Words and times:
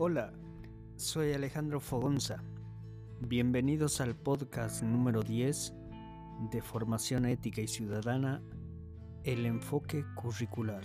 Hola, 0.00 0.32
soy 0.94 1.32
Alejandro 1.32 1.80
Fogonza. 1.80 2.40
Bienvenidos 3.20 4.00
al 4.00 4.14
podcast 4.14 4.84
número 4.84 5.24
10 5.24 5.74
de 6.52 6.62
Formación 6.62 7.26
Ética 7.26 7.62
y 7.62 7.66
Ciudadana, 7.66 8.40
el 9.24 9.44
enfoque 9.44 10.04
curricular. 10.14 10.84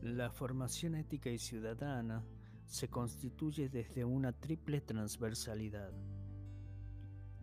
La 0.00 0.30
formación 0.30 0.94
ética 0.94 1.28
y 1.28 1.38
ciudadana 1.38 2.22
se 2.70 2.88
constituye 2.88 3.68
desde 3.68 4.04
una 4.04 4.32
triple 4.32 4.80
transversalidad. 4.80 5.90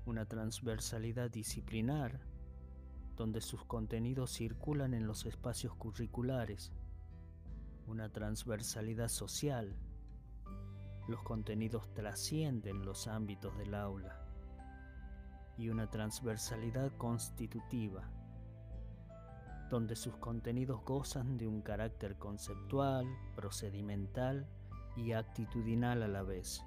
Una 0.06 0.26
transversalidad 0.26 1.30
disciplinar, 1.30 2.22
donde 3.18 3.42
sus 3.42 3.66
contenidos 3.66 4.32
circulan 4.32 4.94
en 4.94 5.06
los 5.06 5.26
espacios 5.26 5.76
curriculares. 5.76 6.72
Una 7.88 8.10
transversalidad 8.10 9.10
social. 9.10 9.76
Los 11.10 11.22
contenidos 11.24 11.94
trascienden 11.94 12.86
los 12.86 13.06
ámbitos 13.08 13.58
del 13.58 13.76
aula. 13.76 14.26
Y 15.58 15.68
una 15.68 15.90
transversalidad 15.90 16.96
constitutiva, 16.96 18.10
donde 19.70 19.98
sus 19.98 20.16
contenidos 20.16 20.86
gozan 20.86 21.38
de 21.38 21.48
un 21.48 21.62
carácter 21.62 22.18
conceptual, 22.18 23.06
procedimental 23.36 24.48
y 24.98 25.14
actitudinal 25.14 26.04
a 26.04 26.08
la 26.08 26.24
vez. 26.24 26.64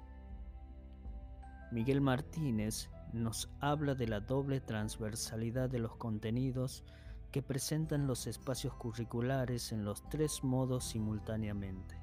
Miguel 1.71 2.01
Martínez 2.01 2.89
nos 3.13 3.49
habla 3.59 3.93
de 3.93 4.07
la 4.07 4.19
doble 4.19 4.61
transversalidad 4.61 5.69
de 5.69 5.79
los 5.79 5.95
contenidos 5.97 6.83
que 7.31 7.41
presentan 7.41 8.07
los 8.07 8.27
espacios 8.27 8.73
curriculares 8.73 9.71
en 9.71 9.85
los 9.85 10.07
tres 10.09 10.43
modos 10.43 10.85
simultáneamente. 10.85 12.01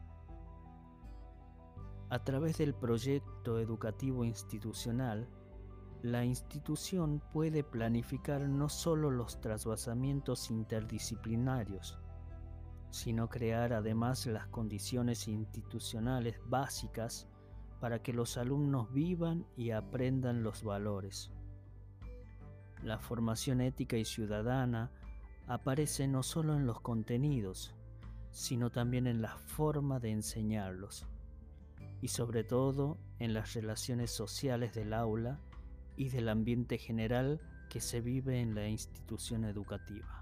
A 2.11 2.25
través 2.25 2.57
del 2.57 2.75
proyecto 2.75 3.59
educativo 3.59 4.25
institucional, 4.25 5.29
la 6.03 6.25
institución 6.25 7.23
puede 7.33 7.65
planificar 7.65 8.49
no 8.49 8.69
solo 8.69 9.11
los 9.11 9.41
trasvasamientos 9.41 10.51
interdisciplinarios, 10.51 11.99
sino 12.91 13.29
crear 13.29 13.73
además 13.73 14.27
las 14.27 14.47
condiciones 14.49 15.29
institucionales 15.29 16.41
básicas 16.47 17.29
para 17.81 18.03
que 18.03 18.13
los 18.13 18.37
alumnos 18.37 18.93
vivan 18.93 19.47
y 19.57 19.71
aprendan 19.71 20.43
los 20.43 20.65
valores. 20.65 21.31
La 22.83 22.99
formación 22.99 23.61
ética 23.61 23.97
y 23.97 24.05
ciudadana 24.05 24.91
aparece 25.47 26.07
no 26.07 26.23
solo 26.23 26.55
en 26.55 26.67
los 26.67 26.81
contenidos, 26.81 27.75
sino 28.31 28.71
también 28.71 29.07
en 29.07 29.23
la 29.23 29.37
forma 29.37 29.99
de 30.01 30.11
enseñarlos, 30.11 31.07
y 32.01 32.09
sobre 32.09 32.45
todo 32.45 32.99
en 33.19 33.35
las 33.35 33.55
relaciones 33.55 34.11
sociales 34.11 34.75
del 34.75 34.93
aula 34.93 35.41
y 35.97 36.11
del 36.11 36.29
ambiente 36.29 36.79
general 36.79 37.41
que 37.69 37.81
se 37.81 38.01
vive 38.01 38.41
en 38.41 38.55
la 38.55 38.69
institución 38.69 39.45
educativa. 39.45 40.18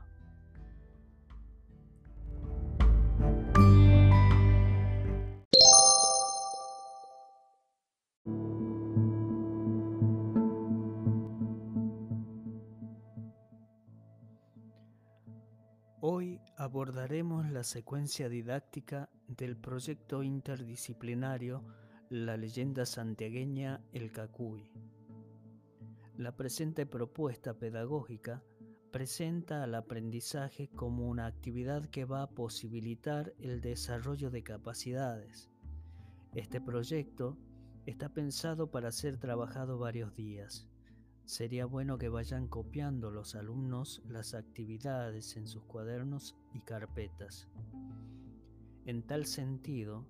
Hoy 16.08 16.40
abordaremos 16.56 17.50
la 17.50 17.64
secuencia 17.64 18.28
didáctica 18.28 19.10
del 19.26 19.56
proyecto 19.56 20.22
interdisciplinario 20.22 21.64
La 22.10 22.36
leyenda 22.36 22.86
santiagueña 22.86 23.82
El 23.92 24.12
Cacuy. 24.12 24.70
La 26.16 26.36
presente 26.36 26.86
propuesta 26.86 27.54
pedagógica 27.54 28.40
presenta 28.92 29.64
al 29.64 29.74
aprendizaje 29.74 30.68
como 30.68 31.08
una 31.08 31.26
actividad 31.26 31.86
que 31.86 32.04
va 32.04 32.22
a 32.22 32.30
posibilitar 32.30 33.34
el 33.40 33.60
desarrollo 33.60 34.30
de 34.30 34.44
capacidades. 34.44 35.50
Este 36.36 36.60
proyecto 36.60 37.36
está 37.84 38.10
pensado 38.10 38.70
para 38.70 38.92
ser 38.92 39.16
trabajado 39.16 39.76
varios 39.76 40.14
días 40.14 40.68
Sería 41.26 41.66
bueno 41.66 41.98
que 41.98 42.08
vayan 42.08 42.46
copiando 42.46 43.10
los 43.10 43.34
alumnos 43.34 44.00
las 44.08 44.32
actividades 44.34 45.36
en 45.36 45.48
sus 45.48 45.64
cuadernos 45.64 46.36
y 46.54 46.60
carpetas. 46.60 47.48
En 48.84 49.02
tal 49.02 49.26
sentido, 49.26 50.06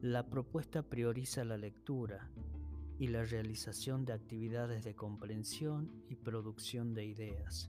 la 0.00 0.28
propuesta 0.28 0.84
prioriza 0.84 1.44
la 1.44 1.56
lectura 1.56 2.30
y 2.96 3.08
la 3.08 3.24
realización 3.24 4.04
de 4.04 4.12
actividades 4.12 4.84
de 4.84 4.94
comprensión 4.94 6.04
y 6.08 6.14
producción 6.14 6.94
de 6.94 7.06
ideas. 7.06 7.68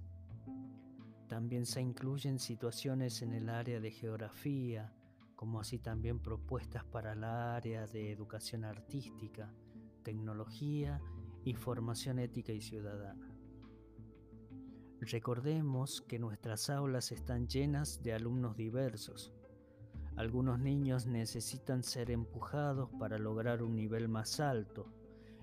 También 1.27 1.65
se 1.65 1.81
incluyen 1.81 2.37
situaciones 2.37 3.23
en 3.23 3.33
el 3.33 3.49
área 3.49 3.79
de 3.79 3.89
geografía, 3.89 4.93
como 5.35 5.59
así 5.59 5.79
también 5.79 6.19
propuestas 6.19 6.85
para 6.85 7.15
la 7.15 7.55
área 7.55 7.87
de 7.87 8.11
educación 8.11 8.65
artística, 8.65 9.51
tecnología 10.03 11.01
y 11.43 11.53
formación 11.53 12.19
ética 12.19 12.51
y 12.51 12.61
ciudadana. 12.61 13.37
Recordemos 14.99 16.01
que 16.01 16.17
nuestras 16.19 16.69
aulas 16.69 17.11
están 17.11 17.47
llenas 17.47 18.01
de 18.01 18.13
alumnos 18.13 18.57
diversos. 18.57 19.31
Algunos 20.15 20.59
niños 20.59 21.05
necesitan 21.05 21.83
ser 21.83 22.09
empujados 22.09 22.89
para 22.99 23.19
lograr 23.19 23.61
un 23.61 23.75
nivel 23.75 24.09
más 24.09 24.39
alto 24.39 24.91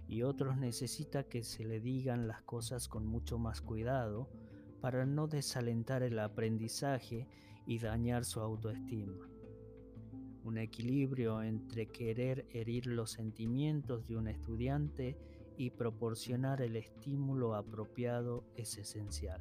y 0.08 0.22
otros 0.22 0.56
necesitan 0.56 1.24
que 1.24 1.44
se 1.44 1.64
le 1.64 1.80
digan 1.80 2.26
las 2.26 2.42
cosas 2.42 2.88
con 2.88 3.06
mucho 3.06 3.38
más 3.38 3.60
cuidado 3.60 4.28
para 4.80 5.06
no 5.06 5.28
desalentar 5.28 6.02
el 6.02 6.18
aprendizaje 6.18 7.28
y 7.66 7.78
dañar 7.78 8.24
su 8.24 8.40
autoestima. 8.40 9.16
Un 10.42 10.58
equilibrio 10.58 11.42
entre 11.42 11.86
querer 11.86 12.46
herir 12.50 12.86
los 12.86 13.12
sentimientos 13.12 14.06
de 14.06 14.16
un 14.16 14.28
estudiante 14.28 15.16
y 15.56 15.70
proporcionar 15.70 16.62
el 16.62 16.76
estímulo 16.76 17.54
apropiado 17.54 18.44
es 18.56 18.76
esencial. 18.78 19.40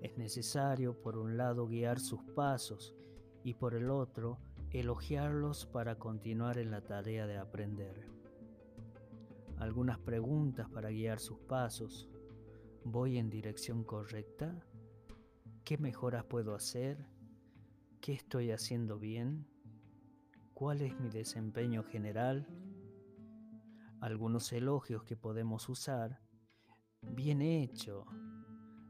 Es 0.00 0.16
necesario, 0.18 1.00
por 1.00 1.16
un 1.16 1.36
lado, 1.36 1.66
guiar 1.68 2.00
sus 2.00 2.22
pasos 2.34 2.94
y 3.44 3.54
por 3.54 3.74
el 3.74 3.90
otro, 3.90 4.38
elogiarlos 4.70 5.66
para 5.66 5.98
continuar 5.98 6.58
en 6.58 6.70
la 6.70 6.80
tarea 6.80 7.26
de 7.26 7.38
aprender. 7.38 8.08
Algunas 9.58 9.98
preguntas 9.98 10.68
para 10.70 10.90
guiar 10.90 11.20
sus 11.20 11.38
pasos. 11.38 12.08
¿Voy 12.84 13.18
en 13.18 13.30
dirección 13.30 13.84
correcta? 13.84 14.58
¿Qué 15.64 15.78
mejoras 15.78 16.24
puedo 16.24 16.54
hacer? 16.54 17.06
¿Qué 18.00 18.12
estoy 18.12 18.50
haciendo 18.50 18.98
bien? 18.98 19.46
¿Cuál 20.54 20.80
es 20.80 20.98
mi 20.98 21.10
desempeño 21.10 21.84
general? 21.84 22.48
Algunos 24.02 24.52
elogios 24.52 25.04
que 25.04 25.16
podemos 25.16 25.68
usar. 25.68 26.20
Bien 27.02 27.40
hecho. 27.40 28.04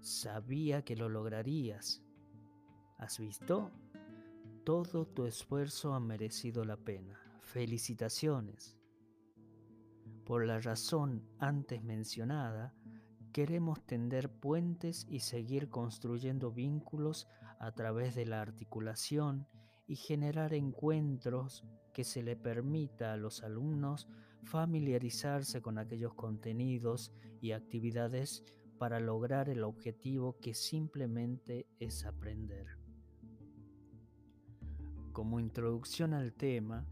Sabía 0.01 0.83
que 0.83 0.97
lo 0.97 1.11
lograrías. 1.11 2.03
¿Has 2.97 3.19
visto? 3.19 3.71
Todo 4.65 5.07
tu 5.07 5.27
esfuerzo 5.27 5.93
ha 5.93 6.01
merecido 6.01 6.65
la 6.65 6.79
pena. 6.79 7.21
Felicitaciones. 7.41 8.79
Por 10.25 10.47
la 10.47 10.61
razón 10.61 11.29
antes 11.39 11.85
mencionada, 11.85 12.75
queremos 13.35 13.85
tender 13.85 14.31
puentes 14.31 15.07
y 15.11 15.21
seguir 15.21 15.69
construyendo 15.69 16.53
vínculos 16.53 17.29
a 17.59 17.73
través 17.73 18.15
de 18.15 18.25
la 18.25 18.41
articulación 18.41 19.47
y 19.87 19.97
generar 19.97 20.55
encuentros 20.55 21.65
que 21.93 22.03
se 22.03 22.23
le 22.23 22.35
permita 22.35 23.13
a 23.13 23.19
los 23.19 23.43
alumnos 23.43 24.09
familiarizarse 24.43 25.63
con 25.63 25.79
aquellos 25.79 26.15
contenidos 26.15 27.13
y 27.41 27.53
actividades 27.53 28.45
para 28.79 29.01
lograr 29.01 29.49
el 29.49 29.63
objetivo 29.63 30.39
que 30.41 30.55
simplemente 30.55 31.67
es 31.79 32.05
aprender. 32.05 32.67
Como 35.13 35.41
introducción 35.41 36.15
al 36.15 36.33
tema, 36.33 36.87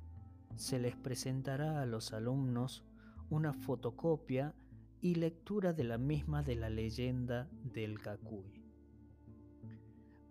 se 0.56 0.78
les 0.78 0.94
presentará 0.94 1.80
a 1.80 1.86
los 1.86 2.12
alumnos 2.12 2.84
una 3.30 3.52
fotocopia 3.52 4.54
y 5.00 5.14
lectura 5.14 5.72
de 5.72 5.84
la 5.84 5.98
misma 5.98 6.42
de 6.42 6.56
la 6.56 6.68
leyenda 6.68 7.48
del 7.64 8.00
Cacuy. 8.00 8.62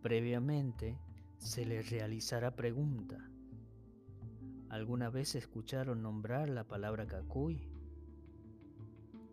Previamente, 0.01 0.99
se 1.39 1.65
les 1.65 1.89
realizará 1.89 2.55
pregunta. 2.55 3.28
¿Alguna 4.69 5.09
vez 5.09 5.33
escucharon 5.33 6.03
nombrar 6.03 6.47
la 6.47 6.63
palabra 6.63 7.07
Cacuy? 7.07 7.67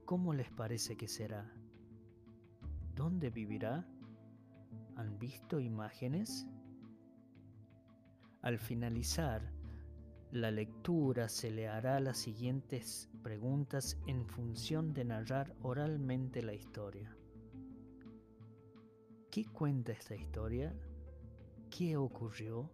¿Cómo 0.06 0.32
les 0.32 0.50
parece 0.50 0.96
que 0.96 1.08
será? 1.08 1.52
¿Dónde 2.94 3.28
vivirá? 3.28 3.86
¿Han 4.96 5.18
visto 5.18 5.60
imágenes? 5.60 6.46
Al 8.40 8.58
finalizar 8.58 9.52
la 10.32 10.50
lectura 10.50 11.28
se 11.28 11.50
le 11.50 11.68
hará 11.68 12.00
las 12.00 12.16
siguientes 12.16 13.10
preguntas 13.22 13.98
en 14.06 14.26
función 14.26 14.94
de 14.94 15.04
narrar 15.04 15.54
oralmente 15.60 16.40
la 16.42 16.54
historia. 16.54 17.14
¿Qué 19.30 19.44
cuenta 19.44 19.92
esta 19.92 20.16
historia? 20.16 20.74
¿Qué 21.68 21.98
ocurrió? 21.98 22.70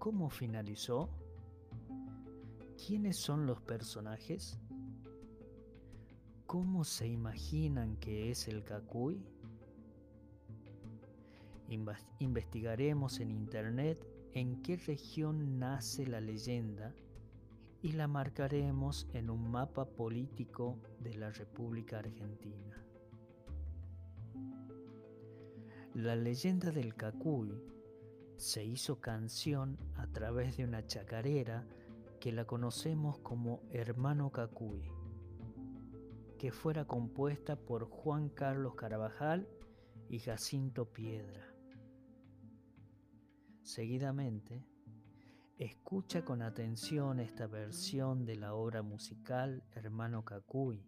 ¿Cómo 0.00 0.28
finalizó? 0.28 1.19
¿Quiénes 2.86 3.18
son 3.18 3.46
los 3.46 3.60
personajes? 3.60 4.58
¿Cómo 6.46 6.84
se 6.84 7.06
imaginan 7.06 7.96
que 7.96 8.30
es 8.30 8.48
el 8.48 8.64
Kakui? 8.64 9.22
Investigaremos 12.20 13.20
en 13.20 13.32
Internet 13.32 14.04
en 14.32 14.62
qué 14.62 14.76
región 14.76 15.58
nace 15.58 16.06
la 16.06 16.22
leyenda 16.22 16.94
y 17.82 17.92
la 17.92 18.08
marcaremos 18.08 19.06
en 19.12 19.28
un 19.28 19.50
mapa 19.50 19.84
político 19.84 20.78
de 21.00 21.14
la 21.14 21.30
República 21.30 21.98
Argentina. 21.98 22.82
La 25.94 26.16
leyenda 26.16 26.70
del 26.70 26.94
Cacuy 26.94 27.52
se 28.36 28.64
hizo 28.64 29.00
canción 29.00 29.76
a 29.96 30.06
través 30.06 30.56
de 30.56 30.64
una 30.64 30.86
chacarera 30.86 31.66
que 32.20 32.32
la 32.32 32.44
conocemos 32.44 33.18
como 33.20 33.62
Hermano 33.70 34.30
Cacuy, 34.30 34.82
que 36.38 36.52
fuera 36.52 36.84
compuesta 36.84 37.56
por 37.56 37.86
Juan 37.88 38.28
Carlos 38.28 38.74
Carabajal 38.74 39.48
y 40.10 40.18
Jacinto 40.18 40.92
Piedra. 40.92 41.50
Seguidamente, 43.62 44.66
escucha 45.56 46.22
con 46.22 46.42
atención 46.42 47.20
esta 47.20 47.46
versión 47.46 48.26
de 48.26 48.36
la 48.36 48.52
obra 48.52 48.82
musical 48.82 49.64
Hermano 49.72 50.22
Cacuy. 50.22 50.86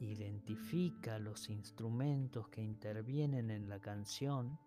Identifica 0.00 1.18
los 1.18 1.50
instrumentos 1.50 2.48
que 2.48 2.62
intervienen 2.62 3.50
en 3.50 3.68
la 3.68 3.80
canción. 3.80 4.58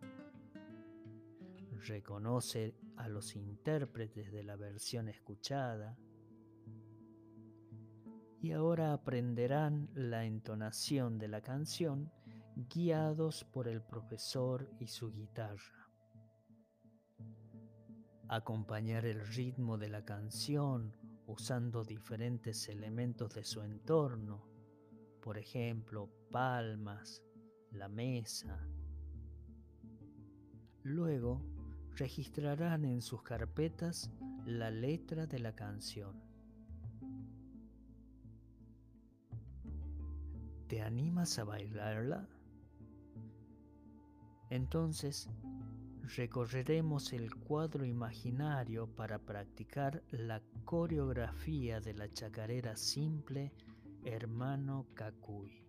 Reconoce 1.85 2.75
a 2.97 3.07
los 3.07 3.35
intérpretes 3.35 4.31
de 4.31 4.43
la 4.43 4.55
versión 4.55 5.09
escuchada. 5.09 5.97
Y 8.41 8.51
ahora 8.51 8.93
aprenderán 8.93 9.89
la 9.93 10.25
entonación 10.25 11.17
de 11.17 11.27
la 11.27 11.41
canción 11.41 12.11
guiados 12.55 13.43
por 13.43 13.67
el 13.67 13.81
profesor 13.81 14.69
y 14.79 14.87
su 14.87 15.11
guitarra 15.11 15.79
acompañar 18.29 19.05
el 19.05 19.25
ritmo 19.25 19.79
de 19.79 19.89
la 19.89 20.05
canción 20.05 20.95
usando 21.25 21.83
diferentes 21.83 22.69
elementos 22.69 23.33
de 23.33 23.43
su 23.43 23.61
entorno, 23.63 24.45
por 25.19 25.39
ejemplo, 25.39 26.09
palmas, 26.31 27.23
la 27.71 27.89
mesa. 27.89 28.67
Luego, 30.83 31.41
registrarán 31.99 32.85
en 32.85 33.01
sus 33.01 33.21
carpetas 33.23 34.09
la 34.45 34.71
letra 34.71 35.27
de 35.27 35.39
la 35.39 35.53
canción. 35.53 36.15
¿Te 40.69 40.81
animas 40.81 41.37
a 41.39 41.43
bailarla? 41.43 42.25
Entonces, 44.49 45.29
recorreremos 46.15 47.11
el 47.11 47.35
cuadro 47.35 47.83
imaginario 47.83 48.87
para 48.87 49.19
practicar 49.19 50.01
la 50.11 50.41
coreografía 50.63 51.81
de 51.81 51.93
la 51.95 52.11
chacarera 52.13 52.77
simple 52.77 53.51
Hermano 54.05 54.87
Cacuy. 54.93 55.65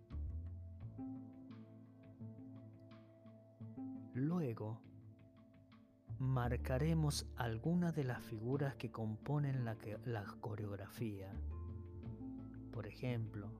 Luego, 4.13 4.81
marcaremos 6.21 7.25
algunas 7.35 7.95
de 7.95 8.05
las 8.05 8.23
figuras 8.23 8.75
que 8.75 8.91
componen 8.91 9.65
la, 9.65 9.75
coreografía. 10.39 11.33
Por 12.71 12.87
ejemplo, 12.87 13.51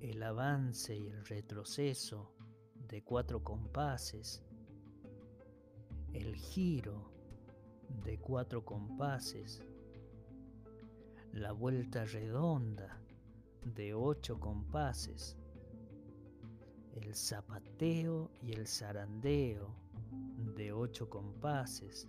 el 0.00 0.22
avance 0.22 0.96
y 0.96 1.08
el 1.08 1.26
retroceso 1.26 2.32
de 2.88 3.02
cuatro 3.02 3.42
compases 3.42 4.42
el 6.16 6.34
giro 6.34 7.12
de 8.04 8.18
cuatro 8.18 8.64
compases, 8.64 9.60
la 11.32 11.52
vuelta 11.52 12.06
redonda 12.06 12.98
de 13.62 13.92
ocho 13.92 14.40
compases, 14.40 15.36
el 16.94 17.14
zapateo 17.14 18.30
y 18.40 18.52
el 18.52 18.66
zarandeo 18.66 19.74
de 20.56 20.72
ocho 20.72 21.08
compases, 21.08 22.08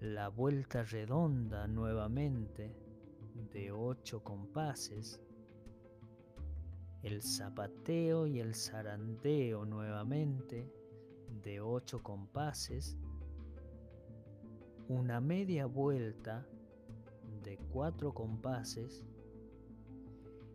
la 0.00 0.28
vuelta 0.28 0.82
redonda 0.84 1.66
nuevamente 1.66 2.74
de 3.52 3.72
ocho 3.72 4.22
compases, 4.22 5.20
el 7.02 7.22
zapateo 7.22 8.26
y 8.26 8.40
el 8.40 8.54
zarandeo 8.54 9.64
nuevamente 9.64 10.68
de 11.42 11.60
8 11.60 12.02
compases, 12.02 12.96
una 14.88 15.20
media 15.20 15.66
vuelta 15.66 16.46
de 17.42 17.58
4 17.70 18.12
compases. 18.12 19.04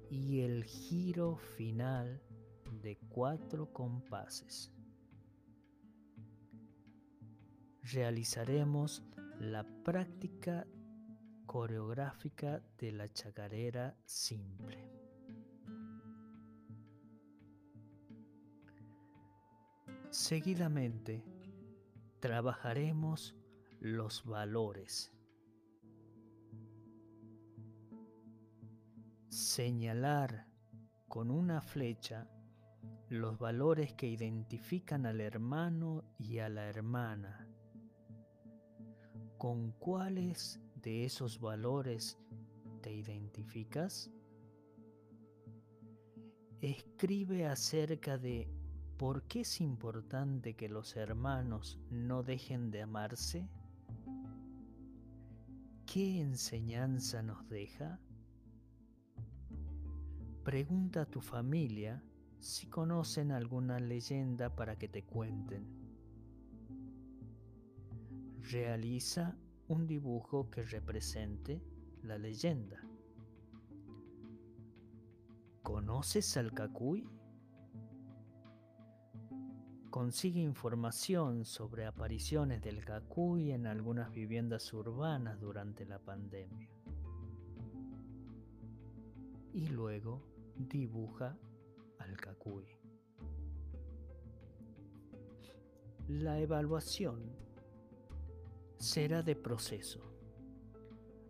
Y 0.09 0.41
el 0.41 0.65
giro 0.65 1.37
final 1.37 2.21
de 2.81 2.97
4 3.09 3.71
compases. 3.71 4.73
Realizaremos 7.93 9.03
la 9.39 9.65
práctica 9.83 10.65
coreográfica 11.45 12.61
de 12.77 12.93
la 12.93 13.09
chacarera 13.09 13.97
simple. 14.05 14.89
Seguidamente, 20.09 21.21
trabajaremos 22.21 23.35
los 23.81 24.23
valores. 24.23 25.11
Señalar 29.27 30.47
con 31.09 31.29
una 31.29 31.59
flecha 31.59 32.29
los 33.09 33.37
valores 33.37 33.91
que 33.93 34.07
identifican 34.07 35.05
al 35.05 35.19
hermano 35.19 36.05
y 36.17 36.39
a 36.39 36.47
la 36.47 36.69
hermana. 36.69 37.50
¿Con 39.41 39.71
cuáles 39.71 40.59
de 40.83 41.03
esos 41.03 41.39
valores 41.39 42.19
te 42.83 42.93
identificas? 42.93 44.11
Escribe 46.61 47.47
acerca 47.47 48.19
de 48.19 48.47
¿Por 48.99 49.23
qué 49.23 49.39
es 49.39 49.59
importante 49.59 50.53
que 50.53 50.69
los 50.69 50.95
hermanos 50.95 51.79
no 51.89 52.21
dejen 52.21 52.69
de 52.69 52.83
amarse? 52.83 53.49
¿Qué 55.87 56.21
enseñanza 56.21 57.23
nos 57.23 57.49
deja? 57.49 57.99
Pregunta 60.43 61.01
a 61.01 61.05
tu 61.07 61.19
familia 61.19 62.03
si 62.37 62.67
conocen 62.67 63.31
alguna 63.31 63.79
leyenda 63.79 64.55
para 64.55 64.77
que 64.77 64.87
te 64.87 65.03
cuenten. 65.03 65.80
Realiza 68.49 69.37
un 69.67 69.87
dibujo 69.87 70.49
que 70.49 70.63
represente 70.63 71.61
la 72.03 72.17
leyenda. 72.17 72.81
¿Conoces 75.61 76.35
al 76.37 76.51
Cacuy? 76.53 77.07
consigue 79.91 80.39
información 80.39 81.43
sobre 81.43 81.85
apariciones 81.85 82.61
del 82.61 82.83
cacuy 82.83 83.51
en 83.51 83.67
algunas 83.67 84.09
viviendas 84.09 84.73
urbanas 84.73 85.39
durante 85.41 85.85
la 85.85 85.99
pandemia. 85.99 86.69
Y 89.53 89.67
luego 89.67 90.23
dibuja 90.55 91.37
al 91.99 92.15
cacuy. 92.15 92.65
La 96.07 96.39
evaluación 96.39 97.19
será 98.81 99.21
de 99.21 99.35
proceso. 99.35 100.01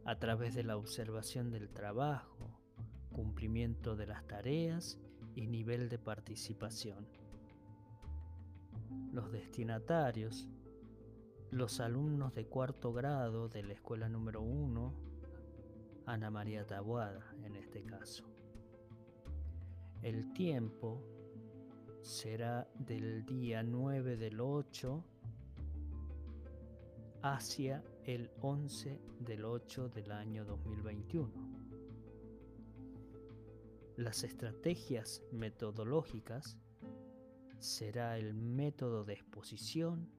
a 0.06 0.18
través 0.18 0.56
de 0.56 0.64
la 0.64 0.78
observación 0.78 1.52
del 1.52 1.70
trabajo, 1.70 2.60
cumplimiento 3.12 3.96
de 3.96 4.08
las 4.08 4.26
tareas 4.26 4.98
y 5.36 5.46
nivel 5.46 5.90
de 5.90 6.00
participación. 6.00 7.08
Los 9.12 9.32
destinatarios, 9.32 10.48
los 11.52 11.82
alumnos 11.82 12.34
de 12.34 12.48
cuarto 12.48 12.94
grado 12.94 13.48
de 13.48 13.64
la 13.64 13.74
escuela 13.74 14.10
número 14.10 14.42
1, 14.42 14.94
Ana 16.08 16.32
María 16.32 16.66
Tabuada 16.66 17.36
en 17.44 17.58
este 17.58 17.84
caso. 17.84 18.24
El 20.02 20.34
tiempo 20.34 21.04
será 22.02 22.68
del 22.74 23.24
día 23.26 23.62
9 23.62 24.18
del 24.18 24.40
8 24.40 25.06
hacia 27.24 27.84
el 28.06 28.32
11 28.42 29.00
del 29.20 29.46
8 29.46 29.90
del 29.90 30.12
año 30.12 30.44
2021. 30.46 31.32
Las 33.98 34.24
estrategias 34.24 35.22
metodológicas 35.32 36.58
será 37.60 38.18
el 38.18 38.34
método 38.34 39.04
de 39.04 39.14
exposición 39.14 40.10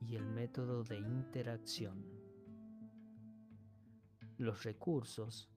y 0.00 0.14
el 0.14 0.24
método 0.24 0.84
de 0.84 0.98
interacción. 0.98 2.04
Los 4.38 4.62
recursos 4.62 5.50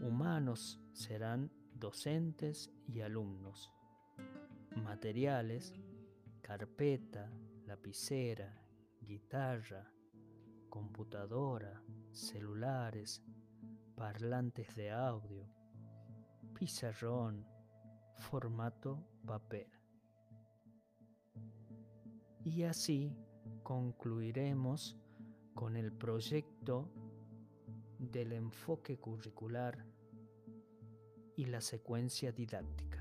humanos 0.00 0.80
serán 0.92 1.52
docentes 1.74 2.72
y 2.86 3.00
alumnos. 3.00 3.70
Materiales, 4.76 5.74
carpeta, 6.40 7.30
lapicera, 7.68 8.50
guitarra, 9.02 9.92
computadora, 10.70 11.82
celulares, 12.12 13.22
parlantes 13.94 14.74
de 14.74 14.90
audio, 14.90 15.46
pizarrón, 16.54 17.46
formato 18.16 19.06
papel. 19.26 19.68
Y 22.42 22.62
así 22.62 23.14
concluiremos 23.62 24.96
con 25.54 25.76
el 25.76 25.92
proyecto 25.92 26.90
del 27.98 28.32
enfoque 28.32 28.96
curricular 28.96 29.84
y 31.36 31.44
la 31.44 31.60
secuencia 31.60 32.32
didáctica. 32.32 32.97